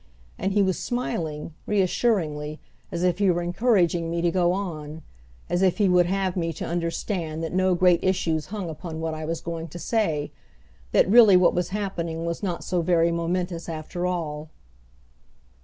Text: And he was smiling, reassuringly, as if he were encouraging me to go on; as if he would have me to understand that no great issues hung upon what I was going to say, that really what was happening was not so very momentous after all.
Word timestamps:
And 0.39 0.53
he 0.53 0.63
was 0.63 0.79
smiling, 0.79 1.53
reassuringly, 1.67 2.59
as 2.91 3.03
if 3.03 3.19
he 3.19 3.29
were 3.29 3.43
encouraging 3.43 4.09
me 4.09 4.23
to 4.23 4.31
go 4.31 4.51
on; 4.51 5.03
as 5.47 5.61
if 5.61 5.77
he 5.77 5.87
would 5.87 6.07
have 6.07 6.35
me 6.35 6.51
to 6.53 6.65
understand 6.65 7.43
that 7.43 7.53
no 7.53 7.75
great 7.75 8.03
issues 8.03 8.47
hung 8.47 8.67
upon 8.67 8.99
what 8.99 9.13
I 9.13 9.25
was 9.25 9.41
going 9.41 9.67
to 9.67 9.77
say, 9.77 10.31
that 10.91 11.07
really 11.07 11.37
what 11.37 11.53
was 11.53 11.69
happening 11.69 12.25
was 12.25 12.41
not 12.41 12.63
so 12.63 12.81
very 12.81 13.11
momentous 13.11 13.69
after 13.69 14.07
all. 14.07 14.49